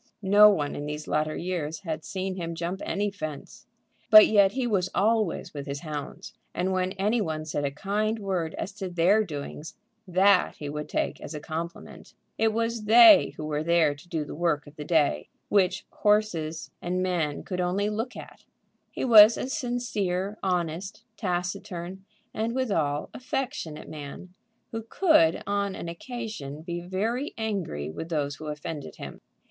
No 0.23 0.49
one 0.49 0.73
in 0.75 0.87
these 0.87 1.07
latter 1.07 1.35
years 1.35 1.81
had 1.81 2.03
seen 2.03 2.33
him 2.35 2.55
jump 2.55 2.81
any 2.83 3.11
fence. 3.11 3.67
But 4.09 4.25
yet 4.25 4.53
he 4.53 4.65
was 4.65 4.89
always 4.95 5.53
with 5.53 5.67
his 5.67 5.81
hounds, 5.81 6.33
and 6.55 6.71
when 6.71 6.93
any 6.93 7.21
one 7.21 7.45
said 7.45 7.65
a 7.65 7.69
kind 7.69 8.17
word 8.17 8.55
as 8.55 8.71
to 8.77 8.89
their 8.89 9.23
doings, 9.23 9.75
that 10.07 10.55
he 10.55 10.69
would 10.69 10.89
take 10.89 11.21
as 11.21 11.35
a 11.35 11.39
compliment. 11.39 12.15
It 12.39 12.51
was 12.51 12.85
they 12.85 13.33
who 13.37 13.45
were 13.45 13.61
there 13.63 13.93
to 13.93 14.09
do 14.09 14.25
the 14.25 14.33
work 14.33 14.65
of 14.65 14.75
the 14.75 14.83
day, 14.83 15.29
which 15.49 15.85
horses 15.91 16.71
and 16.81 17.03
men 17.03 17.43
could 17.43 17.61
only 17.61 17.87
look 17.87 18.15
at. 18.17 18.43
He 18.89 19.05
was 19.05 19.37
a 19.37 19.47
sincere, 19.49 20.35
honest, 20.41 21.03
taciturn, 21.15 22.03
and 22.33 22.55
withal, 22.55 23.11
affectionate 23.13 23.87
man, 23.87 24.33
who 24.71 24.81
could 24.81 25.43
on 25.45 25.75
an 25.75 25.87
occasion 25.87 26.63
be 26.63 26.81
very 26.81 27.35
angry 27.37 27.91
with 27.91 28.09
those 28.09 28.37
who 28.37 28.47
offended 28.47 28.95
him. 28.95 29.21